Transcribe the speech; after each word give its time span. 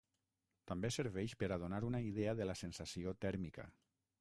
També 0.71 0.89
serveix 0.95 1.35
per 1.43 1.49
a 1.55 1.59
donar 1.65 1.81
una 1.91 2.01
idea 2.07 2.33
de 2.41 2.51
la 2.53 2.59
sensació 2.63 3.17
tèrmica. 3.27 3.69